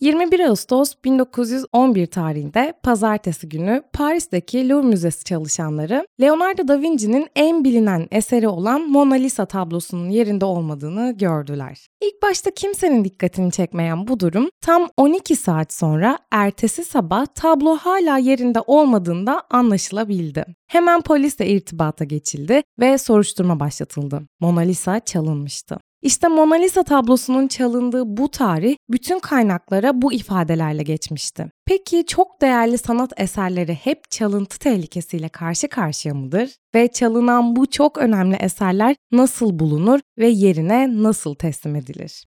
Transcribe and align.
21 0.00 0.40
Ağustos 0.40 0.94
1911 1.04 2.06
tarihinde 2.06 2.72
pazartesi 2.82 3.48
günü 3.48 3.82
Paris'teki 3.92 4.68
Louvre 4.68 4.86
Müzesi 4.86 5.24
çalışanları 5.24 6.06
Leonardo 6.20 6.68
da 6.68 6.80
Vinci'nin 6.80 7.26
en 7.36 7.64
bilinen 7.64 8.08
eseri 8.10 8.48
olan 8.48 8.80
Mona 8.90 9.14
Lisa 9.14 9.46
tablosunun 9.46 10.10
yerinde 10.10 10.44
olmadığını 10.44 11.14
gördüler. 11.18 11.86
İlk 12.02 12.22
başta 12.22 12.50
kimsenin 12.50 13.04
dikkatini 13.04 13.52
çekmeyen 13.52 14.08
bu 14.08 14.20
durum 14.20 14.48
tam 14.60 14.88
12 14.96 15.36
saat 15.36 15.72
sonra 15.72 16.18
ertesi 16.32 16.84
sabah 16.84 17.26
tablo 17.26 17.76
hala 17.76 18.18
yerinde 18.18 18.60
olmadığında 18.66 19.42
anlaşılabildi. 19.50 20.46
Hemen 20.66 21.00
polisle 21.00 21.46
irtibata 21.46 22.04
geçildi 22.04 22.62
ve 22.80 22.98
soruşturma 22.98 23.60
başlatıldı. 23.60 24.22
Mona 24.40 24.60
Lisa 24.60 25.00
çalınmıştı. 25.00 25.78
İşte 26.08 26.28
Mona 26.28 26.54
Lisa 26.54 26.82
tablosunun 26.82 27.48
çalındığı 27.48 28.02
bu 28.16 28.30
tarih 28.30 28.76
bütün 28.90 29.18
kaynaklara 29.18 30.02
bu 30.02 30.12
ifadelerle 30.12 30.82
geçmişti. 30.82 31.46
Peki 31.66 32.04
çok 32.06 32.40
değerli 32.40 32.78
sanat 32.78 33.20
eserleri 33.20 33.74
hep 33.74 34.10
çalıntı 34.10 34.58
tehlikesiyle 34.58 35.28
karşı 35.28 35.68
karşıya 35.68 36.14
mıdır? 36.14 36.50
Ve 36.74 36.88
çalınan 36.88 37.56
bu 37.56 37.66
çok 37.66 37.98
önemli 37.98 38.36
eserler 38.36 38.96
nasıl 39.12 39.58
bulunur 39.58 40.00
ve 40.18 40.28
yerine 40.28 41.02
nasıl 41.02 41.34
teslim 41.34 41.76
edilir? 41.76 42.24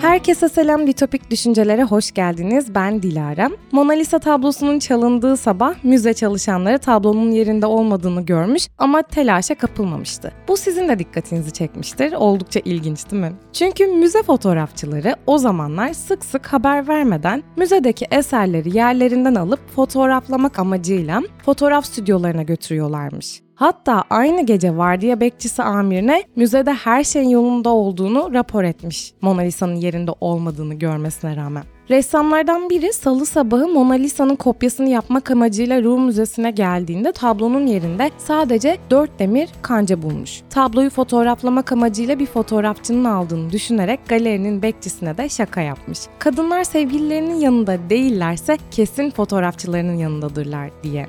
Herkese 0.00 0.48
selam 0.48 0.86
Ditopik 0.86 1.30
Düşüncelere 1.30 1.82
hoş 1.82 2.12
geldiniz. 2.12 2.74
Ben 2.74 3.02
Dilara. 3.02 3.50
Mona 3.72 3.92
Lisa 3.92 4.18
tablosunun 4.18 4.78
çalındığı 4.78 5.36
sabah 5.36 5.84
müze 5.84 6.14
çalışanları 6.14 6.78
tablonun 6.78 7.30
yerinde 7.30 7.66
olmadığını 7.66 8.26
görmüş 8.26 8.68
ama 8.78 9.02
telaşa 9.02 9.54
kapılmamıştı. 9.54 10.32
Bu 10.48 10.56
sizin 10.56 10.88
de 10.88 10.98
dikkatinizi 10.98 11.52
çekmiştir. 11.52 12.12
Oldukça 12.12 12.60
ilginç 12.64 13.10
değil 13.10 13.22
mi? 13.22 13.32
Çünkü 13.52 13.86
müze 13.86 14.22
fotoğrafçıları 14.22 15.16
o 15.26 15.38
zamanlar 15.38 15.92
sık 15.92 16.24
sık 16.24 16.46
haber 16.46 16.88
vermeden 16.88 17.42
müzedeki 17.56 18.06
eserleri 18.10 18.76
yerlerinden 18.76 19.34
alıp 19.34 19.70
fotoğraflamak 19.76 20.58
amacıyla 20.58 21.22
fotoğraf 21.44 21.86
stüdyolarına 21.86 22.42
götürüyorlarmış. 22.42 23.47
Hatta 23.58 24.04
aynı 24.10 24.46
gece 24.46 24.76
vardiya 24.76 25.20
bekçisi 25.20 25.62
amirine 25.62 26.24
müzede 26.36 26.72
her 26.72 27.04
şeyin 27.04 27.28
yolunda 27.28 27.68
olduğunu 27.68 28.34
rapor 28.34 28.64
etmiş 28.64 29.12
Mona 29.20 29.40
Lisa'nın 29.40 29.74
yerinde 29.74 30.10
olmadığını 30.20 30.74
görmesine 30.74 31.36
rağmen. 31.36 31.64
Ressamlardan 31.90 32.70
biri 32.70 32.92
salı 32.92 33.26
sabahı 33.26 33.68
Mona 33.68 33.94
Lisa'nın 33.94 34.36
kopyasını 34.36 34.88
yapmak 34.88 35.30
amacıyla 35.30 35.82
Louvre 35.82 36.04
Müzesi'ne 36.04 36.50
geldiğinde 36.50 37.12
tablonun 37.12 37.66
yerinde 37.66 38.10
sadece 38.18 38.78
4 38.90 39.18
demir 39.18 39.50
kanca 39.62 40.02
bulmuş. 40.02 40.40
Tabloyu 40.50 40.90
fotoğraflamak 40.90 41.72
amacıyla 41.72 42.18
bir 42.18 42.26
fotoğrafçının 42.26 43.04
aldığını 43.04 43.52
düşünerek 43.52 44.00
galerinin 44.08 44.62
bekçisine 44.62 45.16
de 45.16 45.28
şaka 45.28 45.60
yapmış. 45.60 45.98
Kadınlar 46.18 46.64
sevgililerinin 46.64 47.40
yanında 47.40 47.90
değillerse 47.90 48.58
kesin 48.70 49.10
fotoğrafçılarının 49.10 49.96
yanındadırlar 49.96 50.70
diye. 50.82 51.06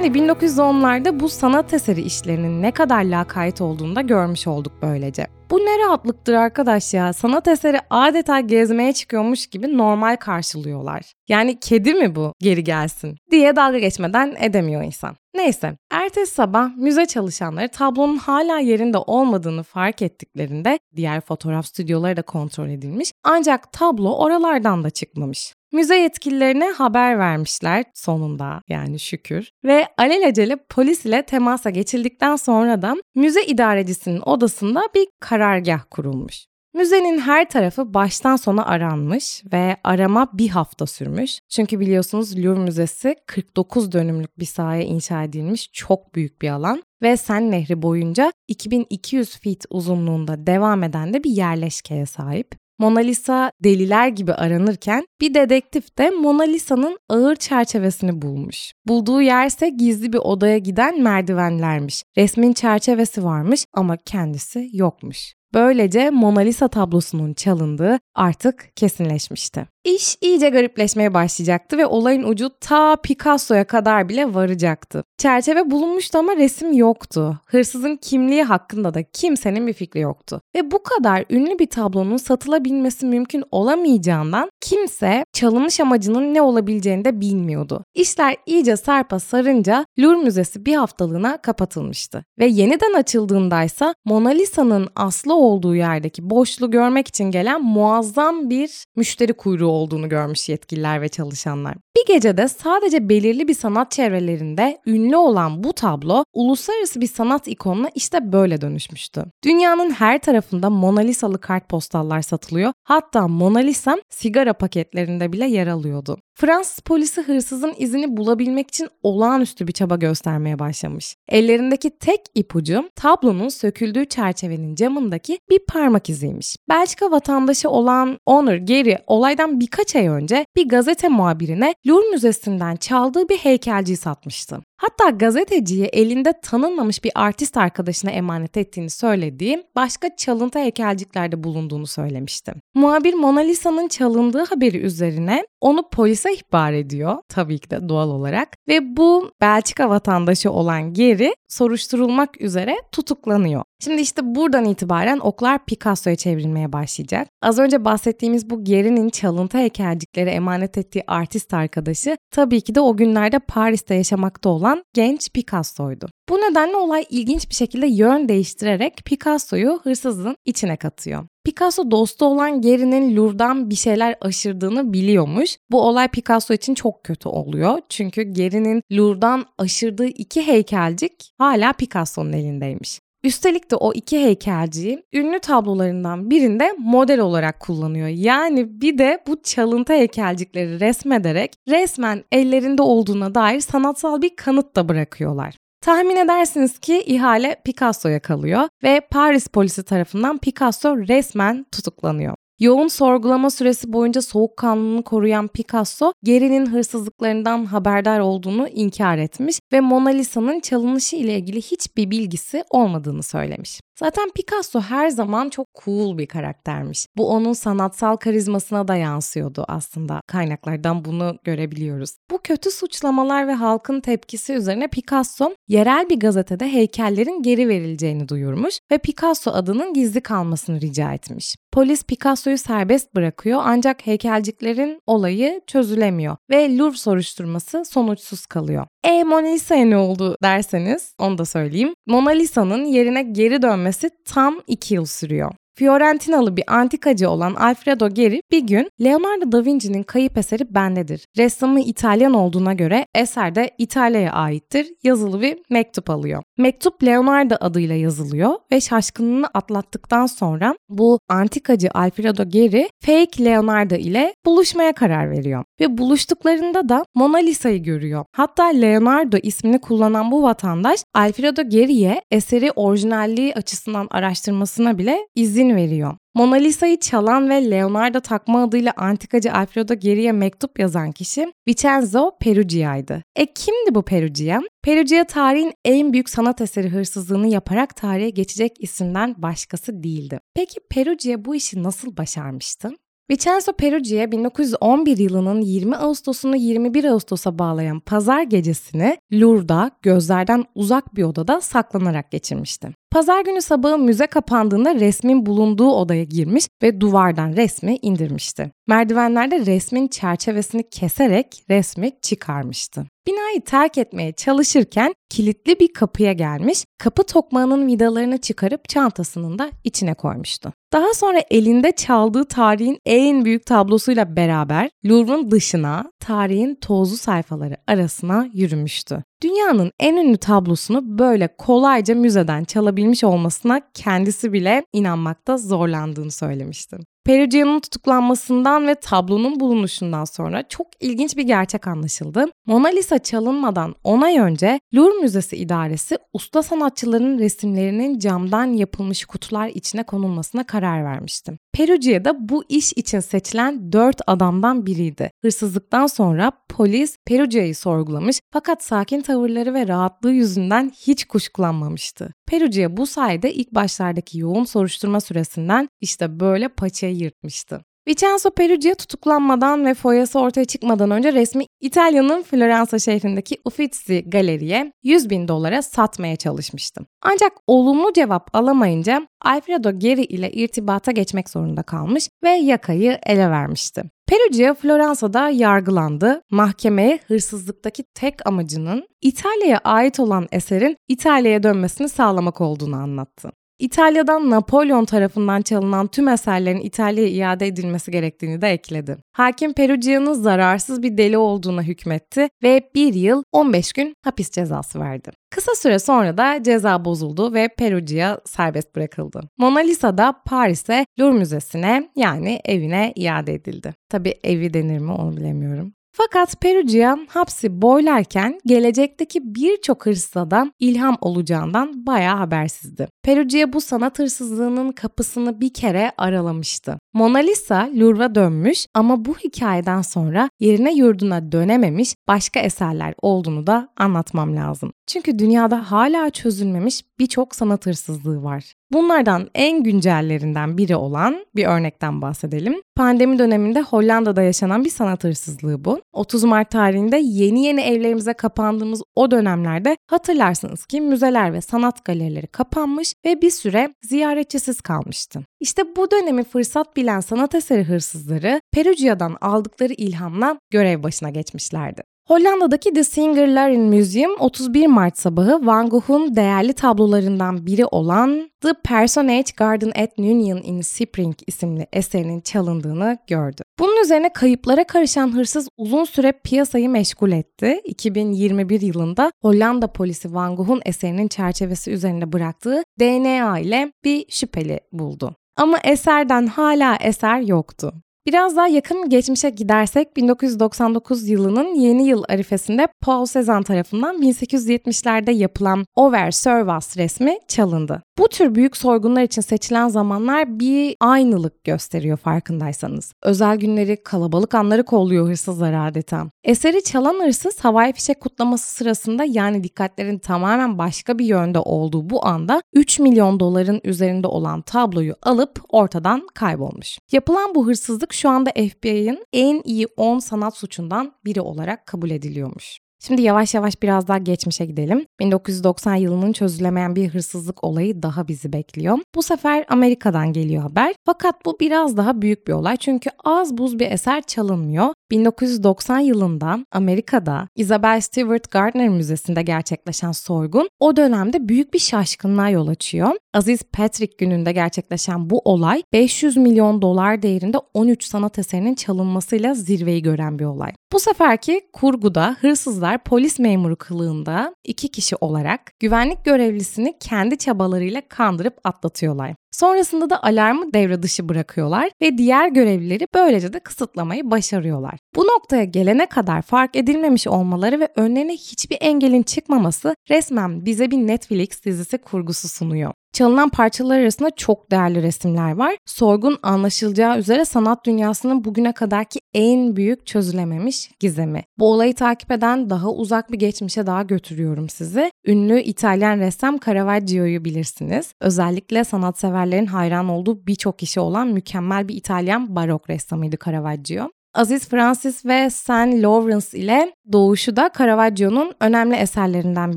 Yani 0.00 0.18
1910'larda 0.18 1.20
bu 1.20 1.28
sanat 1.28 1.74
eseri 1.74 2.00
işlerinin 2.00 2.62
ne 2.62 2.70
kadar 2.70 3.04
lakayt 3.04 3.60
olduğunu 3.60 3.96
da 3.96 4.00
görmüş 4.00 4.46
olduk 4.46 4.72
böylece. 4.82 5.26
Bu 5.50 5.58
ne 5.58 5.86
rahatlıktır 5.86 6.34
arkadaş 6.34 6.94
ya. 6.94 7.12
Sanat 7.12 7.48
eseri 7.48 7.78
adeta 7.90 8.40
gezmeye 8.40 8.92
çıkıyormuş 8.92 9.46
gibi 9.46 9.78
normal 9.78 10.16
karşılıyorlar. 10.16 11.12
Yani 11.28 11.60
kedi 11.60 11.94
mi 11.94 12.14
bu 12.14 12.34
geri 12.38 12.64
gelsin 12.64 13.16
diye 13.30 13.56
dalga 13.56 13.78
geçmeden 13.78 14.36
edemiyor 14.38 14.82
insan. 14.82 15.16
Neyse, 15.34 15.76
ertesi 15.90 16.34
sabah 16.34 16.76
müze 16.76 17.06
çalışanları 17.06 17.68
tablonun 17.68 18.16
hala 18.16 18.58
yerinde 18.58 18.98
olmadığını 18.98 19.62
fark 19.62 20.02
ettiklerinde 20.02 20.78
diğer 20.96 21.20
fotoğraf 21.20 21.66
stüdyoları 21.66 22.16
da 22.16 22.22
kontrol 22.22 22.68
edilmiş 22.68 23.12
ancak 23.24 23.72
tablo 23.72 24.16
oralardan 24.16 24.84
da 24.84 24.90
çıkmamış. 24.90 25.54
Müze 25.72 25.96
yetkililerine 25.98 26.70
haber 26.70 27.18
vermişler 27.18 27.84
sonunda 27.94 28.62
yani 28.68 29.00
şükür 29.00 29.50
ve 29.64 29.86
alelacele 29.98 30.56
polis 30.56 31.04
ile 31.04 31.22
temasa 31.22 31.70
geçildikten 31.70 32.36
sonra 32.36 32.82
da 32.82 32.96
müze 33.14 33.44
idarecisinin 33.44 34.20
odasında 34.20 34.82
bir 34.94 35.06
karargah 35.20 35.80
kurulmuş. 35.90 36.44
Müzenin 36.74 37.18
her 37.18 37.48
tarafı 37.48 37.94
baştan 37.94 38.36
sona 38.36 38.66
aranmış 38.66 39.42
ve 39.52 39.76
arama 39.84 40.28
bir 40.32 40.48
hafta 40.48 40.86
sürmüş. 40.86 41.38
Çünkü 41.48 41.80
biliyorsunuz 41.80 42.38
Louvre 42.38 42.60
Müzesi 42.60 43.16
49 43.26 43.92
dönümlük 43.92 44.38
bir 44.38 44.44
sahaya 44.44 44.82
inşa 44.82 45.22
edilmiş 45.22 45.70
çok 45.72 46.14
büyük 46.14 46.42
bir 46.42 46.48
alan 46.48 46.82
ve 47.02 47.16
Sen 47.16 47.50
Nehri 47.50 47.82
boyunca 47.82 48.32
2200 48.48 49.38
feet 49.38 49.64
uzunluğunda 49.70 50.46
devam 50.46 50.82
eden 50.82 51.14
de 51.14 51.24
bir 51.24 51.30
yerleşkeye 51.30 52.06
sahip. 52.06 52.54
Mona 52.80 53.00
Lisa 53.00 53.52
deliler 53.64 54.08
gibi 54.08 54.34
aranırken 54.34 55.06
bir 55.20 55.34
dedektif 55.34 55.98
de 55.98 56.10
Mona 56.10 56.42
Lisa'nın 56.42 56.98
ağır 57.08 57.36
çerçevesini 57.36 58.22
bulmuş. 58.22 58.72
Bulduğu 58.86 59.22
yerse 59.22 59.68
gizli 59.68 60.12
bir 60.12 60.18
odaya 60.18 60.58
giden 60.58 61.02
merdivenlermiş. 61.02 62.04
Resmin 62.16 62.52
çerçevesi 62.52 63.24
varmış 63.24 63.64
ama 63.72 63.96
kendisi 63.96 64.68
yokmuş. 64.72 65.34
Böylece 65.54 66.10
Mona 66.10 66.40
Lisa 66.40 66.68
tablosunun 66.68 67.34
çalındığı 67.34 67.98
artık 68.14 68.76
kesinleşmişti. 68.76 69.66
İş 69.84 70.16
iyice 70.20 70.48
garipleşmeye 70.48 71.14
başlayacaktı 71.14 71.78
ve 71.78 71.86
olayın 71.86 72.22
ucu 72.22 72.50
ta 72.60 72.96
Picasso'ya 72.96 73.64
kadar 73.64 74.08
bile 74.08 74.34
varacaktı. 74.34 75.04
Çerçeve 75.18 75.70
bulunmuştu 75.70 76.18
ama 76.18 76.36
resim 76.36 76.72
yoktu. 76.72 77.40
Hırsızın 77.46 77.96
kimliği 77.96 78.42
hakkında 78.42 78.94
da 78.94 79.02
kimsenin 79.02 79.66
bir 79.66 79.72
fikri 79.72 80.00
yoktu. 80.00 80.40
Ve 80.56 80.70
bu 80.70 80.82
kadar 80.82 81.24
ünlü 81.30 81.58
bir 81.58 81.66
tablonun 81.66 82.16
satılabilmesi 82.16 83.06
mümkün 83.06 83.44
olamayacağından 83.50 84.50
kimse 84.60 85.24
çalınış 85.32 85.80
amacının 85.80 86.34
ne 86.34 86.42
olabileceğini 86.42 87.04
de 87.04 87.20
bilmiyordu. 87.20 87.84
İşler 87.94 88.36
iyice 88.46 88.76
sarpa 88.76 89.18
sarınca 89.18 89.86
Louvre 89.98 90.24
Müzesi 90.24 90.66
bir 90.66 90.74
haftalığına 90.74 91.36
kapatılmıştı. 91.36 92.24
Ve 92.38 92.46
yeniden 92.46 92.92
açıldığındaysa 92.92 93.94
Mona 94.04 94.30
Lisa'nın 94.30 94.88
aslı 94.96 95.34
olduğu 95.40 95.76
yerdeki 95.76 96.30
boşluğu 96.30 96.70
görmek 96.70 97.08
için 97.08 97.24
gelen 97.24 97.64
muazzam 97.64 98.50
bir 98.50 98.84
müşteri 98.96 99.32
kuyruğu 99.32 99.66
olduğunu 99.66 100.08
görmüş 100.08 100.48
yetkililer 100.48 101.02
ve 101.02 101.08
çalışanlar. 101.08 101.74
Bir 101.96 102.14
gecede 102.14 102.48
sadece 102.48 103.08
belirli 103.08 103.48
bir 103.48 103.54
sanat 103.54 103.90
çevrelerinde 103.90 104.78
ünlü 104.86 105.16
olan 105.16 105.64
bu 105.64 105.72
tablo 105.72 106.24
uluslararası 106.32 107.00
bir 107.00 107.06
sanat 107.06 107.48
ikonuna 107.48 107.90
işte 107.94 108.32
böyle 108.32 108.60
dönüşmüştü. 108.60 109.24
Dünyanın 109.44 109.90
her 109.90 110.18
tarafında 110.18 110.70
Mona 110.70 111.00
Lisa'lı 111.00 111.40
kartpostallar 111.40 112.22
satılıyor. 112.22 112.72
Hatta 112.84 113.28
Mona 113.28 113.58
Lisa 113.58 113.96
sigara 114.08 114.52
paketlerinde 114.52 115.32
bile 115.32 115.46
yer 115.46 115.66
alıyordu. 115.66 116.18
Fransız 116.34 116.78
polisi 116.78 117.20
hırsızın 117.20 117.74
izini 117.78 118.16
bulabilmek 118.16 118.68
için 118.68 118.88
olağanüstü 119.02 119.68
bir 119.68 119.72
çaba 119.72 119.96
göstermeye 119.96 120.58
başlamış. 120.58 121.16
Ellerindeki 121.28 121.98
tek 121.98 122.20
ipucu 122.34 122.90
tablonun 122.96 123.48
söküldüğü 123.48 124.04
çerçevenin 124.04 124.74
camındaki 124.74 125.29
bir 125.50 125.58
parmak 125.68 126.10
iziymiş. 126.10 126.56
Belçika 126.68 127.10
vatandaşı 127.10 127.70
olan 127.70 128.18
Honor 128.28 128.56
Gary 128.56 128.94
olaydan 129.06 129.60
birkaç 129.60 129.96
ay 129.96 130.08
önce 130.08 130.46
bir 130.56 130.68
gazete 130.68 131.08
muhabirine 131.08 131.74
Louvre 131.86 132.10
Müzesi'nden 132.10 132.76
çaldığı 132.76 133.28
bir 133.28 133.38
heykelciyi 133.38 133.96
satmıştı. 133.96 134.60
Hatta 134.80 135.10
gazeteciye 135.10 135.86
elinde 135.86 136.32
tanınmamış 136.42 137.04
bir 137.04 137.12
artist 137.14 137.56
arkadaşına 137.56 138.10
emanet 138.10 138.56
ettiğini 138.56 138.90
söylediği 138.90 139.64
başka 139.76 140.16
çalıntı 140.16 140.58
heykelciklerde 140.58 141.44
bulunduğunu 141.44 141.86
söylemişti. 141.86 142.52
Muhabir 142.74 143.14
Mona 143.14 143.40
Lisa'nın 143.40 143.88
çalındığı 143.88 144.44
haberi 144.44 144.78
üzerine 144.78 145.46
onu 145.60 145.88
polise 145.92 146.34
ihbar 146.34 146.72
ediyor 146.72 147.16
tabii 147.28 147.58
ki 147.58 147.70
de 147.70 147.88
doğal 147.88 148.08
olarak 148.08 148.48
ve 148.68 148.96
bu 148.96 149.30
Belçika 149.40 149.88
vatandaşı 149.88 150.52
olan 150.52 150.92
Geri 150.92 151.34
soruşturulmak 151.48 152.40
üzere 152.40 152.76
tutuklanıyor. 152.92 153.62
Şimdi 153.84 154.02
işte 154.02 154.22
buradan 154.24 154.64
itibaren 154.64 155.18
oklar 155.18 155.64
Picasso'ya 155.64 156.16
çevrilmeye 156.16 156.72
başlayacak. 156.72 157.28
Az 157.42 157.58
önce 157.58 157.84
bahsettiğimiz 157.84 158.50
bu 158.50 158.64
Geri'nin 158.64 159.08
çalıntı 159.08 159.58
heykelcikleri 159.58 160.30
emanet 160.30 160.78
ettiği 160.78 161.04
artist 161.06 161.54
arkadaşı 161.54 162.16
tabii 162.30 162.60
ki 162.60 162.74
de 162.74 162.80
o 162.80 162.96
günlerde 162.96 163.38
Paris'te 163.38 163.94
yaşamakta 163.94 164.48
olan 164.48 164.69
genç 164.94 165.32
Picasso'ydu. 165.32 166.06
Bu 166.28 166.34
nedenle 166.34 166.76
olay 166.76 167.06
ilginç 167.10 167.50
bir 167.50 167.54
şekilde 167.54 167.86
yön 167.86 168.28
değiştirerek 168.28 168.96
Picasso'yu 169.04 169.80
hırsızın 169.82 170.36
içine 170.44 170.76
katıyor. 170.76 171.26
Picasso 171.44 171.90
dostu 171.90 172.24
olan 172.24 172.62
Gary'nin 172.62 173.16
Louvre'dan 173.16 173.70
bir 173.70 173.74
şeyler 173.74 174.14
aşırdığını 174.20 174.92
biliyormuş. 174.92 175.56
Bu 175.70 175.82
olay 175.82 176.08
Picasso 176.08 176.54
için 176.54 176.74
çok 176.74 177.04
kötü 177.04 177.28
oluyor. 177.28 177.78
Çünkü 177.88 178.32
Gary'nin 178.32 178.82
Louvre'dan 178.92 179.46
aşırdığı 179.58 180.06
iki 180.06 180.46
heykelcik 180.46 181.32
hala 181.38 181.72
Picasso'nun 181.72 182.32
elindeymiş. 182.32 183.00
Üstelik 183.24 183.70
de 183.70 183.76
o 183.76 183.92
iki 183.92 184.24
heykelciyi 184.24 185.02
ünlü 185.12 185.38
tablolarından 185.38 186.30
birinde 186.30 186.72
model 186.78 187.20
olarak 187.20 187.60
kullanıyor. 187.60 188.08
Yani 188.08 188.80
bir 188.80 188.98
de 188.98 189.22
bu 189.26 189.42
çalıntı 189.42 189.92
heykelcikleri 189.92 190.80
resmederek 190.80 191.54
resmen 191.68 192.24
ellerinde 192.32 192.82
olduğuna 192.82 193.34
dair 193.34 193.60
sanatsal 193.60 194.22
bir 194.22 194.36
kanıt 194.36 194.76
da 194.76 194.88
bırakıyorlar. 194.88 195.54
Tahmin 195.80 196.16
edersiniz 196.16 196.78
ki 196.78 197.02
ihale 197.02 197.60
Picasso'ya 197.64 198.20
kalıyor 198.20 198.68
ve 198.82 199.00
Paris 199.10 199.46
polisi 199.46 199.82
tarafından 199.82 200.38
Picasso 200.38 200.96
resmen 200.96 201.66
tutuklanıyor. 201.72 202.34
Yoğun 202.60 202.88
sorgulama 202.88 203.50
süresi 203.50 203.92
boyunca 203.92 204.22
soğukkanlılığını 204.22 205.02
koruyan 205.02 205.48
Picasso, 205.48 206.12
Geri'nin 206.24 206.66
hırsızlıklarından 206.66 207.64
haberdar 207.64 208.20
olduğunu 208.20 208.68
inkar 208.68 209.18
etmiş 209.18 209.60
ve 209.72 209.80
Mona 209.80 210.08
Lisa'nın 210.08 210.60
çalınışı 210.60 211.16
ile 211.16 211.38
ilgili 211.38 211.62
hiçbir 211.62 212.10
bilgisi 212.10 212.64
olmadığını 212.70 213.22
söylemiş. 213.22 213.80
Zaten 213.98 214.30
Picasso 214.34 214.80
her 214.80 215.08
zaman 215.08 215.48
çok 215.50 215.66
cool 215.84 216.18
bir 216.18 216.26
karaktermiş. 216.26 217.06
Bu 217.16 217.28
onun 217.28 217.52
sanatsal 217.52 218.16
karizmasına 218.16 218.88
da 218.88 218.96
yansıyordu 218.96 219.64
aslında. 219.68 220.20
Kaynaklardan 220.26 221.04
bunu 221.04 221.36
görebiliyoruz. 221.44 222.10
Bu 222.30 222.38
kötü 222.38 222.70
suçlamalar 222.70 223.48
ve 223.48 223.52
halkın 223.52 224.00
tepkisi 224.00 224.52
üzerine 224.52 224.88
Picasso 224.88 225.54
yerel 225.68 226.10
bir 226.10 226.20
gazetede 226.20 226.72
heykellerin 226.72 227.42
geri 227.42 227.68
verileceğini 227.68 228.28
duyurmuş 228.28 228.78
ve 228.92 228.98
Picasso 228.98 229.50
adının 229.50 229.94
gizli 229.94 230.20
kalmasını 230.20 230.80
rica 230.80 231.12
etmiş. 231.12 231.56
Polis 231.72 232.04
Picasso'yu 232.04 232.58
serbest 232.58 233.14
bırakıyor 233.14 233.60
ancak 233.64 234.06
heykelciklerin 234.06 235.00
olayı 235.06 235.60
çözülemiyor 235.66 236.36
ve 236.50 236.76
Louvre 236.78 236.96
soruşturması 236.96 237.84
sonuçsuz 237.84 238.46
kalıyor. 238.46 238.86
E 239.04 239.24
Mona 239.24 239.46
Lisa'ya 239.46 239.84
ne 239.84 239.96
oldu 239.96 240.36
derseniz 240.42 241.14
onu 241.18 241.38
da 241.38 241.44
söyleyeyim. 241.44 241.94
Mona 242.06 242.30
Lisa'nın 242.30 242.84
yerine 242.84 243.22
geri 243.22 243.62
dönmesi 243.62 244.10
tam 244.24 244.60
2 244.66 244.94
yıl 244.94 245.06
sürüyor. 245.06 245.52
Fiorentinalı 245.80 246.56
bir 246.56 246.64
antikacı 246.66 247.30
olan 247.30 247.54
Alfredo 247.54 248.08
Geri 248.08 248.42
bir 248.50 248.60
gün 248.60 248.90
Leonardo 249.04 249.52
da 249.52 249.64
Vinci'nin 249.64 250.02
kayıp 250.02 250.38
eseri 250.38 250.74
bendedir. 250.74 251.26
Ressamı 251.36 251.80
İtalyan 251.80 252.34
olduğuna 252.34 252.72
göre 252.72 253.06
eser 253.14 253.54
de 253.54 253.70
İtalya'ya 253.78 254.32
aittir 254.32 254.88
yazılı 255.02 255.40
bir 255.40 255.58
mektup 255.70 256.10
alıyor. 256.10 256.42
Mektup 256.58 257.04
Leonardo 257.04 257.54
adıyla 257.60 257.94
yazılıyor 257.94 258.54
ve 258.72 258.80
şaşkınlığını 258.80 259.46
atlattıktan 259.54 260.26
sonra 260.26 260.74
bu 260.88 261.18
antikacı 261.28 261.90
Alfredo 261.94 262.44
Geri 262.44 262.88
fake 263.06 263.44
Leonardo 263.44 263.94
ile 263.94 264.34
buluşmaya 264.46 264.92
karar 264.92 265.30
veriyor. 265.30 265.64
Ve 265.80 265.98
buluştuklarında 265.98 266.88
da 266.88 267.04
Mona 267.14 267.38
Lisa'yı 267.38 267.82
görüyor. 267.82 268.24
Hatta 268.32 268.64
Leonardo 268.64 269.36
ismini 269.42 269.80
kullanan 269.80 270.30
bu 270.30 270.42
vatandaş 270.42 271.00
Alfredo 271.14 271.62
Geri'ye 271.68 272.22
eseri 272.30 272.72
orijinalliği 272.72 273.54
açısından 273.54 274.08
araştırmasına 274.10 274.98
bile 274.98 275.18
izin 275.34 275.69
veriyor. 275.76 276.16
Mona 276.34 276.56
Lisa'yı 276.56 277.00
çalan 277.00 277.48
ve 277.50 277.70
Leonardo 277.70 278.20
takma 278.20 278.62
adıyla 278.62 278.92
antikacı 278.96 279.52
Alfredo 279.52 279.94
Geri'ye 279.94 280.32
mektup 280.32 280.78
yazan 280.78 281.12
kişi 281.12 281.52
Vincenzo 281.68 282.30
Perugia'ydı. 282.40 283.22
E 283.36 283.46
kimdi 283.46 283.94
bu 283.94 284.02
Perugia? 284.02 284.60
Perugia 284.82 285.24
tarihin 285.24 285.72
en 285.84 286.12
büyük 286.12 286.28
sanat 286.28 286.60
eseri 286.60 286.88
hırsızlığını 286.88 287.48
yaparak 287.48 287.96
tarihe 287.96 288.30
geçecek 288.30 288.72
isimden 288.78 289.34
başkası 289.38 290.02
değildi. 290.02 290.40
Peki 290.54 290.80
Perugia 290.90 291.44
bu 291.44 291.54
işi 291.54 291.82
nasıl 291.82 292.16
başarmıştı? 292.16 292.90
Vincenzo 293.30 293.72
Perugia 293.72 294.32
1911 294.32 295.18
yılının 295.18 295.60
20 295.60 295.96
Ağustos'unu 295.96 296.56
21 296.56 297.04
Ağustos'a 297.04 297.58
bağlayan 297.58 298.00
pazar 298.00 298.42
gecesini 298.42 299.18
Louvre'da 299.32 299.90
gözlerden 300.02 300.64
uzak 300.74 301.16
bir 301.16 301.22
odada 301.22 301.60
saklanarak 301.60 302.30
geçirmişti. 302.30 302.88
Pazar 303.10 303.44
günü 303.44 303.62
sabahı 303.62 303.98
müze 303.98 304.26
kapandığında 304.26 304.94
resmin 304.94 305.46
bulunduğu 305.46 305.90
odaya 305.90 306.24
girmiş 306.24 306.64
ve 306.82 307.00
duvardan 307.00 307.52
resmi 307.56 307.96
indirmişti. 308.02 308.70
Merdivenlerde 308.86 309.66
resmin 309.66 310.08
çerçevesini 310.08 310.90
keserek 310.90 311.64
resmi 311.70 312.12
çıkarmıştı. 312.22 313.06
Binayı 313.26 313.60
terk 313.60 313.98
etmeye 313.98 314.32
çalışırken 314.32 315.14
kilitli 315.30 315.80
bir 315.80 315.92
kapıya 315.92 316.32
gelmiş, 316.32 316.84
kapı 316.98 317.22
tokmağının 317.22 317.86
vidalarını 317.86 318.38
çıkarıp 318.38 318.88
çantasının 318.88 319.58
da 319.58 319.70
içine 319.84 320.14
koymuştu. 320.14 320.72
Daha 320.92 321.14
sonra 321.14 321.42
elinde 321.50 321.92
çaldığı 321.92 322.44
tarihin 322.44 322.98
en 323.06 323.44
büyük 323.44 323.66
tablosuyla 323.66 324.36
beraber 324.36 324.90
Louvre'un 325.06 325.50
dışına, 325.50 326.12
tarihin 326.20 326.74
tozlu 326.74 327.16
sayfaları 327.16 327.76
arasına 327.86 328.48
yürümüştü. 328.52 329.22
Dünyanın 329.42 329.92
en 330.00 330.16
ünlü 330.16 330.36
tablosunu 330.36 331.18
böyle 331.18 331.48
kolayca 331.58 332.14
müzeden 332.14 332.64
çalabilmiş 332.64 333.24
olmasına 333.24 333.80
kendisi 333.94 334.52
bile 334.52 334.84
inanmakta 334.92 335.58
zorlandığını 335.58 336.30
söylemişti. 336.30 336.98
Perugia'nın 337.24 337.80
tutuklanmasından 337.80 338.86
ve 338.86 338.94
tablonun 338.94 339.60
bulunuşundan 339.60 340.24
sonra 340.24 340.68
çok 340.68 340.86
ilginç 341.00 341.36
bir 341.36 341.42
gerçek 341.42 341.86
anlaşıldı. 341.86 342.44
Mona 342.66 342.88
Lisa 342.88 343.18
çalınmadan 343.18 343.94
10 344.04 344.20
ay 344.20 344.38
önce 344.38 344.80
Louvre 344.94 345.20
Müzesi 345.22 345.56
İdaresi 345.56 346.18
usta 346.32 346.62
sanatçıların 346.62 347.38
resimlerinin 347.38 348.18
camdan 348.18 348.64
yapılmış 348.64 349.24
kutular 349.24 349.68
içine 349.68 350.02
konulmasına 350.02 350.64
karar 350.64 351.04
vermişti. 351.04 351.58
Perugia 351.72 352.24
da 352.24 352.48
bu 352.48 352.64
iş 352.68 352.92
için 352.92 353.20
seçilen 353.20 353.92
4 353.92 354.20
adamdan 354.26 354.86
biriydi. 354.86 355.30
Hırsızlıktan 355.42 356.06
sonra 356.06 356.52
polis 356.68 357.16
Perugia'yı 357.26 357.76
sorgulamış 357.76 358.40
fakat 358.52 358.84
sakin 358.84 359.20
tavırları 359.20 359.74
ve 359.74 359.88
rahatlığı 359.88 360.32
yüzünden 360.32 360.92
hiç 360.96 361.24
kuşkulanmamıştı. 361.24 362.32
Perugia 362.46 362.96
bu 362.96 363.06
sayede 363.06 363.54
ilk 363.54 363.74
başlardaki 363.74 364.38
yoğun 364.38 364.64
soruşturma 364.64 365.20
süresinden 365.20 365.88
işte 366.00 366.40
böyle 366.40 366.68
paçayı 366.68 367.09
yırtmıştı. 367.10 367.80
Vincenzo 368.08 368.50
Perugia 368.50 368.94
tutuklanmadan 368.94 369.86
ve 369.86 369.94
foyası 369.94 370.40
ortaya 370.40 370.64
çıkmadan 370.64 371.10
önce 371.10 371.32
resmi 371.32 371.66
İtalya'nın 371.80 372.42
Floransa 372.42 372.98
şehrindeki 372.98 373.56
Uffizi 373.64 374.24
galeriye 374.26 374.92
100 375.02 375.30
bin 375.30 375.48
dolara 375.48 375.82
satmaya 375.82 376.36
çalışmıştı. 376.36 377.00
Ancak 377.22 377.52
olumlu 377.66 378.12
cevap 378.12 378.54
alamayınca 378.54 379.26
Alfredo 379.44 379.98
Geri 379.98 380.22
ile 380.22 380.50
irtibata 380.50 381.12
geçmek 381.12 381.48
zorunda 381.48 381.82
kalmış 381.82 382.28
ve 382.44 382.50
yakayı 382.50 383.18
ele 383.26 383.50
vermişti. 383.50 384.02
Perugia 384.26 384.74
Floransa'da 384.74 385.48
yargılandı. 385.48 386.42
Mahkemeye 386.50 387.18
hırsızlıktaki 387.26 388.04
tek 388.14 388.46
amacının 388.46 389.08
İtalya'ya 389.20 389.78
ait 389.78 390.20
olan 390.20 390.48
eserin 390.52 390.96
İtalya'ya 391.08 391.62
dönmesini 391.62 392.08
sağlamak 392.08 392.60
olduğunu 392.60 392.96
anlattı. 392.96 393.52
İtalya'dan 393.80 394.50
Napolyon 394.50 395.04
tarafından 395.04 395.62
çalınan 395.62 396.06
tüm 396.06 396.28
eserlerin 396.28 396.80
İtalya'ya 396.80 397.28
iade 397.30 397.66
edilmesi 397.66 398.10
gerektiğini 398.10 398.60
de 398.60 398.68
ekledi. 398.68 399.16
Hakim 399.32 399.72
Perugia'nın 399.72 400.32
zararsız 400.32 401.02
bir 401.02 401.18
deli 401.18 401.38
olduğuna 401.38 401.82
hükmetti 401.82 402.48
ve 402.62 402.90
1 402.94 403.14
yıl 403.14 403.42
15 403.52 403.92
gün 403.92 404.14
hapis 404.24 404.50
cezası 404.50 405.00
verdi. 405.00 405.30
Kısa 405.50 405.74
süre 405.74 405.98
sonra 405.98 406.38
da 406.38 406.62
ceza 406.62 407.04
bozuldu 407.04 407.54
ve 407.54 407.68
Perugia 407.78 408.38
serbest 408.44 408.96
bırakıldı. 408.96 409.42
Mona 409.58 409.78
Lisa 409.78 410.18
da 410.18 410.34
Paris'e 410.46 411.06
Louvre 411.20 411.38
Müzesi'ne 411.38 412.10
yani 412.16 412.60
evine 412.64 413.12
iade 413.16 413.54
edildi. 413.54 413.94
Tabi 414.08 414.34
evi 414.44 414.74
denir 414.74 414.98
mi 414.98 415.12
onu 415.12 415.36
bilemiyorum. 415.36 415.92
Fakat 416.12 416.60
Perugia 416.60 417.16
hapsi 417.28 417.82
boylarken 417.82 418.60
gelecekteki 418.66 419.54
birçok 419.54 420.06
hırsıza 420.06 420.72
ilham 420.80 421.16
olacağından 421.20 422.06
bayağı 422.06 422.36
habersizdi. 422.36 423.08
Perugia 423.22 423.72
bu 423.72 423.80
sanat 423.80 424.18
hırsızlığının 424.18 424.92
kapısını 424.92 425.60
bir 425.60 425.72
kere 425.72 426.12
aralamıştı. 426.18 426.98
Mona 427.14 427.38
Lisa 427.38 427.88
Louvre'a 427.94 428.34
dönmüş 428.34 428.86
ama 428.94 429.24
bu 429.24 429.34
hikayeden 429.34 430.02
sonra 430.02 430.50
yerine 430.60 430.94
yurduna 430.94 431.52
dönememiş 431.52 432.14
başka 432.28 432.60
eserler 432.60 433.14
olduğunu 433.22 433.66
da 433.66 433.88
anlatmam 433.96 434.56
lazım. 434.56 434.92
Çünkü 435.06 435.38
dünyada 435.38 435.90
hala 435.90 436.30
çözülmemiş 436.30 437.02
birçok 437.18 437.54
sanat 437.54 437.86
hırsızlığı 437.86 438.42
var. 438.42 438.74
Bunlardan 438.92 439.48
en 439.54 439.82
güncellerinden 439.82 440.78
biri 440.78 440.96
olan 440.96 441.46
bir 441.56 441.66
örnekten 441.66 442.22
bahsedelim. 442.22 442.82
Pandemi 442.96 443.38
döneminde 443.38 443.80
Hollanda'da 443.80 444.42
yaşanan 444.42 444.84
bir 444.84 444.90
sanat 444.90 445.24
hırsızlığı 445.24 445.84
bu. 445.84 446.00
30 446.12 446.44
Mart 446.44 446.70
tarihinde 446.70 447.16
yeni 447.16 447.64
yeni 447.64 447.80
evlerimize 447.80 448.32
kapandığımız 448.32 449.02
o 449.14 449.30
dönemlerde 449.30 449.96
hatırlarsınız 450.06 450.86
ki 450.86 451.00
müzeler 451.00 451.52
ve 451.52 451.60
sanat 451.60 452.04
galerileri 452.04 452.46
kapanmış 452.46 453.14
ve 453.24 453.42
bir 453.42 453.50
süre 453.50 453.94
ziyaretçisiz 454.02 454.80
kalmıştı. 454.80 455.44
İşte 455.60 455.96
bu 455.96 456.10
dönemi 456.10 456.44
fırsat 456.44 456.96
bilen 456.96 457.20
sanat 457.20 457.54
eseri 457.54 457.84
hırsızları 457.84 458.60
Perugia'dan 458.72 459.36
aldıkları 459.40 459.92
ilhamla 459.92 460.58
görev 460.70 461.02
başına 461.02 461.30
geçmişlerdi. 461.30 462.02
Hollanda'daki 462.28 462.92
The 462.92 463.00
Singer-Larin 463.00 463.96
Museum 463.96 464.36
31 464.38 464.86
Mart 464.86 465.18
sabahı 465.18 465.66
Van 465.66 465.88
Gogh'un 465.88 466.36
değerli 466.36 466.72
tablolarından 466.72 467.66
biri 467.66 467.86
olan 467.86 468.50
The 468.60 468.72
Personage 468.84 469.52
Garden 469.56 469.90
at 470.02 470.18
Nunion 470.18 470.62
in 470.62 470.80
Spring 470.80 471.34
isimli 471.46 471.86
eserinin 471.92 472.40
çalındığını 472.40 473.18
gördü. 473.26 473.62
Bunun 473.78 474.02
üzerine 474.04 474.32
kayıplara 474.32 474.84
karışan 474.84 475.34
hırsız 475.34 475.68
uzun 475.76 476.04
süre 476.04 476.32
piyasayı 476.32 476.90
meşgul 476.90 477.32
etti. 477.32 477.80
2021 477.84 478.80
yılında 478.80 479.32
Hollanda 479.42 479.92
polisi 479.92 480.34
Van 480.34 480.56
Gogh'un 480.56 480.82
eserinin 480.84 481.28
çerçevesi 481.28 481.90
üzerinde 481.90 482.32
bıraktığı 482.32 482.82
DNA 483.00 483.58
ile 483.58 483.92
bir 484.04 484.24
şüpheli 484.28 484.80
buldu. 484.92 485.36
Ama 485.60 485.78
eserden 485.84 486.46
hala 486.46 486.96
eser 486.96 487.40
yoktu. 487.40 487.92
Biraz 488.26 488.56
daha 488.56 488.68
yakın 488.68 489.08
geçmişe 489.08 489.50
gidersek 489.50 490.16
1999 490.16 491.28
yılının 491.28 491.74
yeni 491.74 492.08
yıl 492.08 492.24
arifesinde 492.28 492.88
Paul 493.00 493.26
Cézanne 493.26 493.64
tarafından 493.64 494.22
1870'lerde 494.22 495.30
yapılan 495.30 495.84
Over 495.96 496.30
Servas 496.30 496.96
resmi 496.96 497.38
çalındı. 497.48 498.02
Bu 498.20 498.28
tür 498.28 498.54
büyük 498.54 498.76
soygunlar 498.76 499.22
için 499.22 499.42
seçilen 499.42 499.88
zamanlar 499.88 500.60
bir 500.60 500.96
aynılık 501.00 501.64
gösteriyor 501.64 502.16
farkındaysanız. 502.16 503.12
Özel 503.22 503.56
günleri, 503.56 504.02
kalabalık 504.02 504.54
anları 504.54 504.84
kolluyor 504.84 505.28
hırsızlar 505.28 505.88
adeta. 505.88 506.30
Eseri 506.44 506.84
çalan 506.84 507.24
hırsız 507.26 507.64
havai 507.64 507.92
fişek 507.92 508.20
kutlaması 508.20 508.74
sırasında 508.74 509.24
yani 509.24 509.64
dikkatlerin 509.64 510.18
tamamen 510.18 510.78
başka 510.78 511.18
bir 511.18 511.24
yönde 511.24 511.58
olduğu 511.58 512.10
bu 512.10 512.26
anda 512.26 512.62
3 512.72 512.98
milyon 512.98 513.40
doların 513.40 513.80
üzerinde 513.84 514.26
olan 514.26 514.62
tabloyu 514.62 515.14
alıp 515.22 515.60
ortadan 515.68 516.26
kaybolmuş. 516.34 516.98
Yapılan 517.12 517.54
bu 517.54 517.66
hırsızlık 517.66 518.12
şu 518.12 518.28
anda 518.28 518.50
FBI'ın 518.50 519.24
en 519.32 519.62
iyi 519.64 519.86
10 519.96 520.18
sanat 520.18 520.56
suçundan 520.56 521.12
biri 521.24 521.40
olarak 521.40 521.86
kabul 521.86 522.10
ediliyormuş. 522.10 522.80
Şimdi 523.02 523.22
yavaş 523.22 523.54
yavaş 523.54 523.82
biraz 523.82 524.08
daha 524.08 524.18
geçmişe 524.18 524.66
gidelim. 524.66 525.06
1990 525.20 525.94
yılının 525.94 526.32
çözülemeyen 526.32 526.96
bir 526.96 527.08
hırsızlık 527.08 527.64
olayı 527.64 528.02
daha 528.02 528.28
bizi 528.28 528.52
bekliyor. 528.52 528.98
Bu 529.14 529.22
sefer 529.22 529.64
Amerika'dan 529.68 530.32
geliyor 530.32 530.62
haber. 530.62 530.94
Fakat 531.06 531.44
bu 531.44 531.56
biraz 531.60 531.96
daha 531.96 532.22
büyük 532.22 532.46
bir 532.46 532.52
olay 532.52 532.76
çünkü 532.76 533.10
az 533.24 533.58
buz 533.58 533.78
bir 533.78 533.90
eser 533.90 534.22
çalınmıyor. 534.22 534.94
1990 535.10 535.98
yılında 535.98 536.66
Amerika'da 536.72 537.48
Isabel 537.56 538.00
Stewart 538.00 538.50
Gardner 538.50 538.88
Müzesi'nde 538.88 539.42
gerçekleşen 539.42 540.12
soygun 540.12 540.68
o 540.80 540.96
dönemde 540.96 541.48
büyük 541.48 541.74
bir 541.74 541.78
şaşkınlığa 541.78 542.48
yol 542.48 542.68
açıyor. 542.68 543.10
Aziz 543.34 543.62
Patrick 543.62 544.14
gününde 544.18 544.52
gerçekleşen 544.52 545.30
bu 545.30 545.38
olay 545.44 545.82
500 545.92 546.36
milyon 546.36 546.82
dolar 546.82 547.22
değerinde 547.22 547.58
13 547.74 548.04
sanat 548.04 548.38
eserinin 548.38 548.74
çalınmasıyla 548.74 549.54
zirveyi 549.54 550.02
gören 550.02 550.38
bir 550.38 550.44
olay. 550.44 550.72
Bu 550.92 551.00
seferki 551.00 551.60
kurguda 551.72 552.36
hırsızlar 552.40 553.04
polis 553.04 553.38
memuru 553.38 553.76
kılığında 553.76 554.54
iki 554.64 554.88
kişi 554.88 555.16
olarak 555.20 555.60
güvenlik 555.80 556.24
görevlisini 556.24 556.98
kendi 557.00 557.38
çabalarıyla 557.38 558.02
kandırıp 558.08 558.58
atlatıyorlar. 558.64 559.34
Sonrasında 559.50 560.10
da 560.10 560.22
alarmı 560.22 560.72
devre 560.72 561.02
dışı 561.02 561.28
bırakıyorlar 561.28 561.90
ve 562.02 562.18
diğer 562.18 562.48
görevlileri 562.48 563.06
böylece 563.14 563.52
de 563.52 563.60
kısıtlamayı 563.60 564.30
başarıyorlar. 564.30 564.98
Bu 565.16 565.24
noktaya 565.24 565.64
gelene 565.64 566.06
kadar 566.06 566.42
fark 566.42 566.76
edilmemiş 566.76 567.26
olmaları 567.26 567.80
ve 567.80 567.88
önlerine 567.96 568.32
hiçbir 568.32 568.78
engelin 568.80 569.22
çıkmaması 569.22 569.94
resmen 570.10 570.64
bize 570.64 570.90
bir 570.90 570.96
Netflix 570.96 571.64
dizisi 571.64 571.98
kurgusu 571.98 572.48
sunuyor. 572.48 572.92
Çalınan 573.12 573.48
parçalar 573.48 573.98
arasında 573.98 574.30
çok 574.30 574.70
değerli 574.70 575.02
resimler 575.02 575.52
var. 575.52 575.76
Soygun 575.86 576.38
anlaşılacağı 576.42 577.18
üzere 577.18 577.44
sanat 577.44 577.86
dünyasının 577.86 578.44
bugüne 578.44 578.72
kadarki 578.72 579.20
en 579.34 579.76
büyük 579.76 580.06
çözülememiş 580.06 580.90
gizemi. 581.00 581.44
Bu 581.58 581.72
olayı 581.72 581.94
takip 581.94 582.30
eden 582.30 582.70
daha 582.70 582.90
uzak 582.90 583.32
bir 583.32 583.38
geçmişe 583.38 583.86
daha 583.86 584.02
götürüyorum 584.02 584.68
sizi. 584.68 585.10
Ünlü 585.26 585.60
İtalyan 585.60 586.18
ressam 586.18 586.58
Caravaggio'yu 586.66 587.44
bilirsiniz. 587.44 588.14
Özellikle 588.20 588.84
sanatseverlerin 588.84 589.66
hayran 589.66 590.08
olduğu 590.08 590.46
birçok 590.46 590.78
kişi 590.78 591.00
olan 591.00 591.28
mükemmel 591.28 591.88
bir 591.88 591.94
İtalyan 591.94 592.56
barok 592.56 592.90
ressamıydı 592.90 593.36
Caravaggio. 593.44 594.10
Aziz 594.34 594.68
Francis 594.68 595.26
ve 595.26 595.50
Saint 595.50 596.02
Lawrence 596.02 596.58
ile 596.58 596.92
doğuşu 597.12 597.56
da 597.56 597.70
Caravaggio'nun 597.78 598.52
önemli 598.60 598.96
eserlerinden 598.96 599.76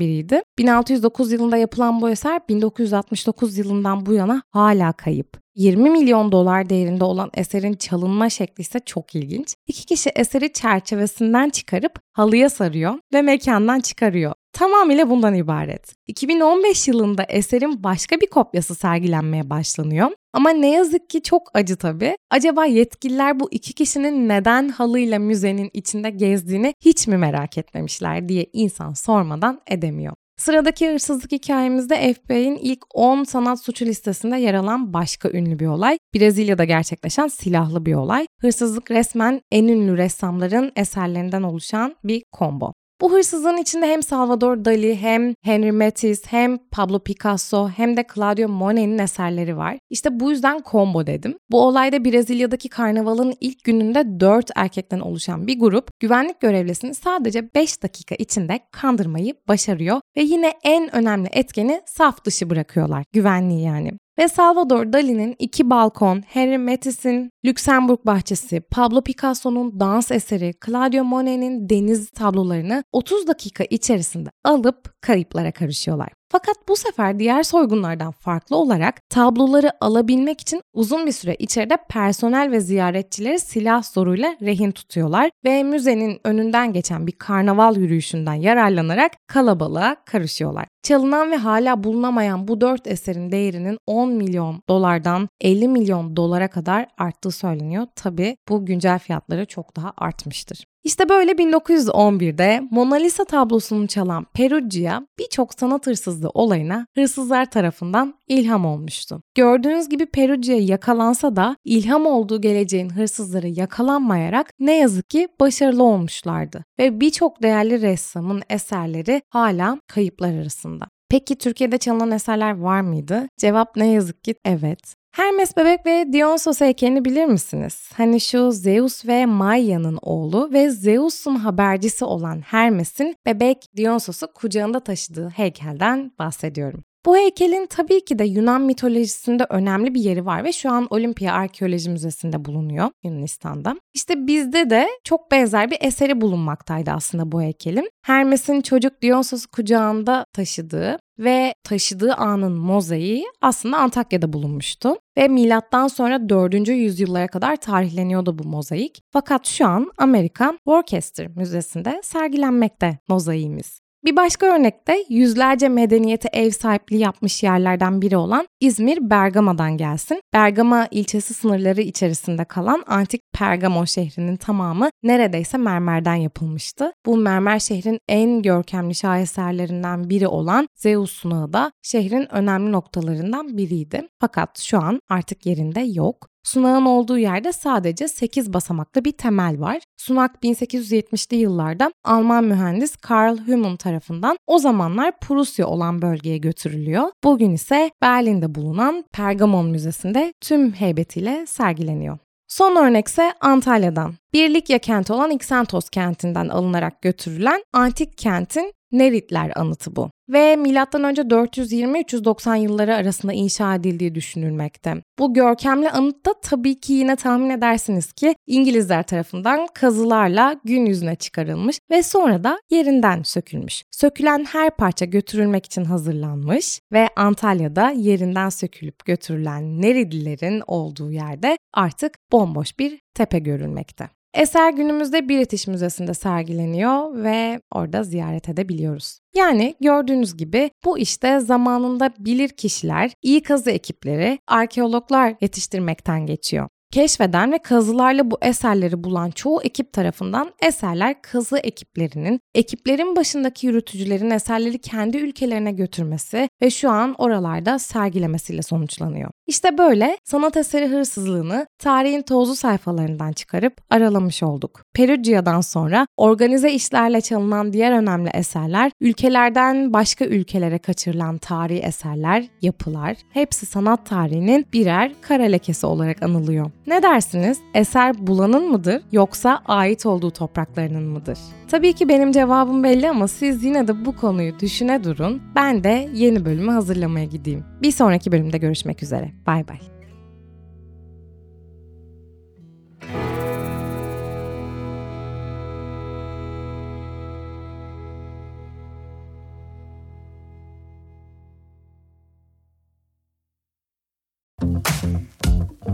biriydi. 0.00 0.42
1609 0.58 1.32
yılında 1.32 1.56
yapılan 1.56 2.00
bu 2.00 2.10
eser 2.10 2.40
1969 2.48 3.58
yılından 3.58 4.06
bu 4.06 4.12
yana 4.12 4.42
hala 4.50 4.92
kayıp. 4.92 5.44
20 5.54 5.90
milyon 5.90 6.32
dolar 6.32 6.68
değerinde 6.68 7.04
olan 7.04 7.30
eserin 7.34 7.72
çalınma 7.72 8.30
şekli 8.30 8.60
ise 8.60 8.80
çok 8.86 9.14
ilginç. 9.14 9.54
İki 9.66 9.86
kişi 9.86 10.10
eseri 10.10 10.52
çerçevesinden 10.52 11.50
çıkarıp 11.50 11.98
halıya 12.12 12.50
sarıyor 12.50 12.94
ve 13.12 13.22
mekandan 13.22 13.80
çıkarıyor. 13.80 14.32
Tamamıyla 14.52 15.10
bundan 15.10 15.34
ibaret. 15.34 15.94
2015 16.06 16.88
yılında 16.88 17.22
eserin 17.22 17.84
başka 17.84 18.20
bir 18.20 18.26
kopyası 18.26 18.74
sergilenmeye 18.74 19.50
başlanıyor. 19.50 20.10
Ama 20.34 20.50
ne 20.50 20.70
yazık 20.70 21.10
ki 21.10 21.22
çok 21.22 21.50
acı 21.54 21.76
tabii. 21.76 22.16
Acaba 22.30 22.64
yetkililer 22.64 23.40
bu 23.40 23.48
iki 23.50 23.72
kişinin 23.72 24.28
neden 24.28 24.68
halıyla 24.68 25.18
müzenin 25.18 25.70
içinde 25.72 26.10
gezdiğini 26.10 26.74
hiç 26.84 27.06
mi 27.06 27.16
merak 27.16 27.58
etmemişler 27.58 28.28
diye 28.28 28.46
insan 28.52 28.92
sormadan 28.92 29.60
edemiyor. 29.70 30.14
Sıradaki 30.36 30.92
hırsızlık 30.92 31.32
hikayemizde 31.32 32.14
FBI'nin 32.14 32.56
ilk 32.56 32.78
10 32.94 33.24
sanat 33.24 33.62
suçu 33.62 33.84
listesinde 33.84 34.36
yer 34.36 34.54
alan 34.54 34.92
başka 34.92 35.30
ünlü 35.30 35.58
bir 35.58 35.66
olay. 35.66 35.98
Brezilya'da 36.14 36.64
gerçekleşen 36.64 37.28
silahlı 37.28 37.86
bir 37.86 37.94
olay. 37.94 38.26
Hırsızlık 38.40 38.90
resmen 38.90 39.40
en 39.52 39.64
ünlü 39.64 39.96
ressamların 39.96 40.72
eserlerinden 40.76 41.42
oluşan 41.42 41.96
bir 42.04 42.22
combo. 42.38 42.72
Bu 43.00 43.12
hırsızlığın 43.12 43.56
içinde 43.56 43.86
hem 43.86 44.02
Salvador 44.02 44.64
Dali 44.64 44.96
hem 44.96 45.34
Henry 45.42 45.72
Matisse 45.72 46.26
hem 46.30 46.58
Pablo 46.70 46.98
Picasso 46.98 47.68
hem 47.68 47.96
de 47.96 48.04
Claudio 48.14 48.48
Monet'in 48.48 48.98
eserleri 48.98 49.56
var. 49.56 49.78
İşte 49.90 50.20
bu 50.20 50.30
yüzden 50.30 50.60
combo 50.70 51.06
dedim. 51.06 51.36
Bu 51.50 51.60
olayda 51.60 52.04
Brezilya'daki 52.04 52.68
karnavalın 52.68 53.34
ilk 53.40 53.64
gününde 53.64 54.20
4 54.20 54.50
erkekten 54.56 55.00
oluşan 55.00 55.46
bir 55.46 55.60
grup 55.60 55.88
güvenlik 56.00 56.40
görevlisini 56.40 56.94
sadece 56.94 57.54
5 57.54 57.82
dakika 57.82 58.14
içinde 58.14 58.60
kandırmayı 58.72 59.34
başarıyor 59.48 60.00
ve 60.16 60.22
yine 60.22 60.52
en 60.64 60.96
önemli 60.96 61.28
etkeni 61.32 61.82
saf 61.86 62.24
dışı 62.24 62.50
bırakıyorlar. 62.50 63.04
Güvenliği 63.12 63.62
yani 63.62 63.92
ve 64.18 64.28
Salvador 64.28 64.92
Dali'nin 64.92 65.36
iki 65.38 65.70
balkon, 65.70 66.22
Henry 66.26 66.58
Matisse'in 66.58 67.30
Lüksemburg 67.44 68.06
bahçesi, 68.06 68.60
Pablo 68.60 69.02
Picasso'nun 69.02 69.80
dans 69.80 70.10
eseri, 70.10 70.54
Claudio 70.66 71.04
Monet'in 71.04 71.68
deniz 71.68 72.10
tablolarını 72.10 72.84
30 72.92 73.26
dakika 73.26 73.64
içerisinde 73.64 74.30
alıp 74.44 75.02
kayıplara 75.02 75.52
karışıyorlar. 75.52 76.08
Fakat 76.34 76.68
bu 76.68 76.76
sefer 76.76 77.18
diğer 77.18 77.42
soygunlardan 77.42 78.10
farklı 78.10 78.56
olarak 78.56 79.10
tabloları 79.10 79.70
alabilmek 79.80 80.40
için 80.40 80.60
uzun 80.72 81.06
bir 81.06 81.12
süre 81.12 81.34
içeride 81.34 81.76
personel 81.88 82.50
ve 82.50 82.60
ziyaretçileri 82.60 83.38
silah 83.38 83.82
zoruyla 83.82 84.36
rehin 84.42 84.70
tutuyorlar 84.70 85.30
ve 85.44 85.62
müzenin 85.62 86.20
önünden 86.24 86.72
geçen 86.72 87.06
bir 87.06 87.12
karnaval 87.12 87.76
yürüyüşünden 87.76 88.34
yararlanarak 88.34 89.12
kalabalığa 89.26 89.96
karışıyorlar. 90.04 90.66
Çalınan 90.82 91.30
ve 91.30 91.36
hala 91.36 91.84
bulunamayan 91.84 92.48
bu 92.48 92.60
dört 92.60 92.86
eserin 92.86 93.32
değerinin 93.32 93.78
10 93.86 94.10
milyon 94.12 94.62
dolardan 94.68 95.28
50 95.40 95.68
milyon 95.68 96.16
dolara 96.16 96.48
kadar 96.48 96.86
arttığı 96.98 97.30
söyleniyor. 97.30 97.86
Tabi 97.96 98.36
bu 98.48 98.66
güncel 98.66 98.98
fiyatları 98.98 99.46
çok 99.46 99.76
daha 99.76 99.92
artmıştır. 99.96 100.64
İşte 100.84 101.08
böyle 101.08 101.32
1911'de 101.32 102.62
Mona 102.70 102.94
Lisa 102.94 103.24
tablosunu 103.24 103.86
çalan 103.86 104.26
Perugia 104.34 105.02
birçok 105.18 105.54
sanat 105.54 105.86
hırsızlığı 105.86 106.30
olayına 106.34 106.86
hırsızlar 106.94 107.50
tarafından 107.50 108.14
ilham 108.28 108.66
olmuştu. 108.66 109.22
Gördüğünüz 109.34 109.88
gibi 109.88 110.06
Perugia 110.06 110.56
yakalansa 110.56 111.36
da 111.36 111.56
ilham 111.64 112.06
olduğu 112.06 112.40
geleceğin 112.40 112.90
hırsızları 112.90 113.48
yakalanmayarak 113.48 114.50
ne 114.58 114.76
yazık 114.76 115.10
ki 115.10 115.28
başarılı 115.40 115.82
olmuşlardı 115.82 116.64
ve 116.78 117.00
birçok 117.00 117.42
değerli 117.42 117.82
ressamın 117.82 118.42
eserleri 118.50 119.22
hala 119.28 119.78
kayıplar 119.88 120.32
arasında. 120.34 120.84
Peki 121.08 121.38
Türkiye'de 121.38 121.78
çalınan 121.78 122.10
eserler 122.10 122.58
var 122.58 122.80
mıydı? 122.80 123.28
Cevap 123.38 123.76
ne 123.76 123.86
yazık 123.86 124.24
ki 124.24 124.34
evet. 124.44 125.03
Hermes 125.14 125.56
bebek 125.56 125.86
ve 125.86 126.12
Dionysos 126.12 126.60
heykelini 126.60 127.04
bilir 127.04 127.24
misiniz? 127.24 127.90
Hani 127.96 128.20
şu 128.20 128.52
Zeus 128.52 129.06
ve 129.06 129.26
Maia'nın 129.26 129.98
oğlu 130.02 130.52
ve 130.52 130.70
Zeus'un 130.70 131.36
habercisi 131.36 132.04
olan 132.04 132.40
Hermes'in 132.40 133.16
bebek 133.26 133.68
Dionysos'u 133.76 134.32
kucağında 134.32 134.80
taşıdığı 134.80 135.28
heykelden 135.28 136.12
bahsediyorum. 136.18 136.84
Bu 137.06 137.16
heykelin 137.16 137.66
tabii 137.66 138.04
ki 138.04 138.18
de 138.18 138.24
Yunan 138.24 138.60
mitolojisinde 138.60 139.46
önemli 139.50 139.94
bir 139.94 140.00
yeri 140.00 140.26
var 140.26 140.44
ve 140.44 140.52
şu 140.52 140.70
an 140.70 140.86
Olimpiya 140.90 141.34
Arkeoloji 141.34 141.90
Müzesi'nde 141.90 142.44
bulunuyor 142.44 142.90
Yunanistan'da. 143.02 143.76
İşte 143.94 144.26
bizde 144.26 144.70
de 144.70 144.88
çok 145.04 145.30
benzer 145.30 145.70
bir 145.70 145.78
eseri 145.80 146.20
bulunmaktaydı 146.20 146.90
aslında 146.90 147.32
bu 147.32 147.42
heykelin. 147.42 147.90
Hermes'in 148.02 148.60
çocuk 148.60 149.02
Dionysos'u 149.02 149.50
kucağında 149.50 150.24
taşıdığı 150.32 150.98
ve 151.18 151.54
taşıdığı 151.64 152.14
anın 152.14 152.52
mozaiği 152.52 153.24
aslında 153.42 153.76
Antakya'da 153.78 154.32
bulunmuştu. 154.32 154.96
Ve 155.16 155.28
milattan 155.28 155.88
sonra 155.88 156.28
4. 156.28 156.68
yüzyıllara 156.68 157.28
kadar 157.28 157.56
tarihleniyordu 157.56 158.38
bu 158.38 158.44
mozaik. 158.44 159.02
Fakat 159.12 159.46
şu 159.46 159.66
an 159.66 159.90
Amerikan 159.98 160.58
Worcester 160.64 161.28
Müzesi'nde 161.28 162.00
sergilenmekte 162.02 162.98
mozaiğimiz. 163.08 163.83
Bir 164.04 164.16
başka 164.16 164.46
örnekte 164.46 165.04
yüzlerce 165.08 165.68
medeniyete 165.68 166.28
ev 166.32 166.50
sahipliği 166.50 166.98
yapmış 166.98 167.42
yerlerden 167.42 168.02
biri 168.02 168.16
olan 168.16 168.48
İzmir 168.60 169.10
Bergama'dan 169.10 169.76
gelsin. 169.76 170.20
Bergama 170.32 170.88
ilçesi 170.90 171.34
sınırları 171.34 171.80
içerisinde 171.80 172.44
kalan 172.44 172.84
antik 172.86 173.20
Pergamo 173.32 173.86
şehrinin 173.86 174.36
tamamı 174.36 174.90
neredeyse 175.02 175.58
mermerden 175.58 176.14
yapılmıştı. 176.14 176.92
Bu 177.06 177.16
mermer 177.16 177.58
şehrin 177.58 177.98
en 178.08 178.42
görkemli 178.42 178.94
şaheserlerinden 178.94 180.10
biri 180.10 180.28
olan 180.28 180.68
Zeus 180.76 181.10
sunağı 181.10 181.52
da 181.52 181.72
şehrin 181.82 182.34
önemli 182.34 182.72
noktalarından 182.72 183.56
biriydi. 183.56 184.08
Fakat 184.20 184.58
şu 184.58 184.78
an 184.78 185.00
artık 185.08 185.46
yerinde 185.46 185.80
yok. 185.80 186.33
Sunağın 186.44 186.84
olduğu 186.84 187.18
yerde 187.18 187.52
sadece 187.52 188.08
8 188.08 188.52
basamaklı 188.52 189.04
bir 189.04 189.12
temel 189.12 189.60
var. 189.60 189.82
Sunak 189.96 190.42
1870'li 190.42 191.36
yıllarda 191.36 191.92
Alman 192.04 192.44
mühendis 192.44 192.96
Karl 192.96 193.38
Hummel 193.38 193.76
tarafından 193.76 194.36
o 194.46 194.58
zamanlar 194.58 195.18
Prusya 195.20 195.66
olan 195.66 196.02
bölgeye 196.02 196.38
götürülüyor. 196.38 197.08
Bugün 197.24 197.52
ise 197.52 197.90
Berlin'de 198.02 198.54
bulunan 198.54 199.04
Pergamon 199.12 199.66
Müzesi'nde 199.66 200.32
tüm 200.40 200.72
heybetiyle 200.72 201.46
sergileniyor. 201.46 202.18
Son 202.48 202.76
örnekse 202.76 203.32
Antalya'dan. 203.40 204.14
Bir 204.32 204.54
Likya 204.54 204.78
kenti 204.78 205.12
olan 205.12 205.30
Xentos 205.30 205.88
kentinden 205.90 206.48
alınarak 206.48 207.02
götürülen 207.02 207.62
antik 207.72 208.18
kentin 208.18 208.72
Neritler 208.92 209.52
anıtı 209.56 209.96
bu 209.96 210.10
ve 210.28 210.56
M.Ö. 210.56 210.74
420-390 210.74 212.56
yılları 212.56 212.94
arasında 212.94 213.32
inşa 213.32 213.74
edildiği 213.74 214.14
düşünülmekte. 214.14 214.94
Bu 215.18 215.34
görkemli 215.34 215.90
anıt 215.90 216.26
da 216.26 216.34
tabii 216.42 216.80
ki 216.80 216.92
yine 216.92 217.16
tahmin 217.16 217.50
edersiniz 217.50 218.12
ki 218.12 218.34
İngilizler 218.46 219.02
tarafından 219.02 219.66
kazılarla 219.74 220.56
gün 220.64 220.86
yüzüne 220.86 221.16
çıkarılmış 221.16 221.78
ve 221.90 222.02
sonra 222.02 222.44
da 222.44 222.58
yerinden 222.70 223.22
sökülmüş. 223.22 223.82
Sökülen 223.90 224.44
her 224.44 224.70
parça 224.70 225.04
götürülmek 225.04 225.66
için 225.66 225.84
hazırlanmış 225.84 226.80
ve 226.92 227.08
Antalya'da 227.16 227.90
yerinden 227.90 228.48
sökülüp 228.48 229.04
götürülen 229.04 229.82
Neridlilerin 229.82 230.62
olduğu 230.66 231.10
yerde 231.10 231.58
artık 231.74 232.14
bomboş 232.32 232.78
bir 232.78 233.00
tepe 233.14 233.38
görülmekte. 233.38 234.08
Eser 234.34 234.72
günümüzde 234.72 235.28
British 235.28 235.66
Müzesi'nde 235.66 236.14
sergileniyor 236.14 237.22
ve 237.22 237.60
orada 237.72 238.02
ziyaret 238.02 238.48
edebiliyoruz. 238.48 239.18
Yani 239.36 239.74
gördüğünüz 239.80 240.36
gibi 240.36 240.70
bu 240.84 240.98
işte 240.98 241.40
zamanında 241.40 242.10
bilir 242.18 242.48
kişiler, 242.48 243.12
iyi 243.22 243.42
kazı 243.42 243.70
ekipleri, 243.70 244.38
arkeologlar 244.48 245.34
yetiştirmekten 245.40 246.26
geçiyor. 246.26 246.68
Keşfeden 246.94 247.52
ve 247.52 247.58
kazılarla 247.58 248.30
bu 248.30 248.38
eserleri 248.42 249.04
bulan 249.04 249.30
çoğu 249.30 249.62
ekip 249.62 249.92
tarafından 249.92 250.52
eserler 250.62 251.22
kazı 251.22 251.58
ekiplerinin, 251.58 252.40
ekiplerin 252.54 253.16
başındaki 253.16 253.66
yürütücülerin 253.66 254.30
eserleri 254.30 254.78
kendi 254.78 255.16
ülkelerine 255.16 255.72
götürmesi 255.72 256.48
ve 256.62 256.70
şu 256.70 256.90
an 256.90 257.14
oralarda 257.18 257.78
sergilemesiyle 257.78 258.62
sonuçlanıyor. 258.62 259.30
İşte 259.46 259.78
böyle 259.78 260.18
sanat 260.24 260.56
eseri 260.56 260.86
hırsızlığını 260.86 261.66
tarihin 261.78 262.22
tozlu 262.22 262.54
sayfalarından 262.54 263.32
çıkarıp 263.32 263.72
aralamış 263.90 264.42
olduk. 264.42 264.82
Perugia'dan 264.94 265.60
sonra 265.60 266.06
organize 266.16 266.72
işlerle 266.72 267.20
çalınan 267.20 267.72
diğer 267.72 267.92
önemli 267.92 268.30
eserler, 268.34 268.92
ülkelerden 269.00 269.92
başka 269.92 270.24
ülkelere 270.24 270.78
kaçırılan 270.78 271.38
tarihi 271.38 271.78
eserler, 271.78 272.44
yapılar, 272.62 273.16
hepsi 273.30 273.66
sanat 273.66 274.06
tarihinin 274.06 274.66
birer 274.72 275.12
kara 275.20 275.42
lekesi 275.42 275.86
olarak 275.86 276.22
anılıyor. 276.22 276.70
Ne 276.86 277.02
dersiniz? 277.02 277.58
Eser 277.74 278.26
bulanın 278.26 278.70
mıdır 278.70 279.02
yoksa 279.12 279.62
ait 279.66 280.06
olduğu 280.06 280.30
topraklarının 280.30 281.04
mıdır? 281.04 281.38
Tabii 281.68 281.92
ki 281.92 282.08
benim 282.08 282.32
cevabım 282.32 282.84
belli 282.84 283.10
ama 283.10 283.28
siz 283.28 283.64
yine 283.64 283.88
de 283.88 284.04
bu 284.04 284.16
konuyu 284.16 284.58
düşüne 284.60 285.04
durun. 285.04 285.42
Ben 285.56 285.84
de 285.84 286.08
yeni 286.14 286.44
bölümü 286.44 286.70
hazırlamaya 286.72 287.24
gideyim. 287.24 287.64
Bir 287.82 287.92
sonraki 287.92 288.32
bölümde 288.32 288.58
görüşmek 288.58 289.02
üzere. 289.02 289.33
Bay 289.46 289.62
bay. 289.62 289.80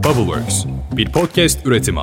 Bubbleworks, 0.04 0.64
bir 0.92 1.12
podcast 1.12 1.66
üretimi. 1.66 2.00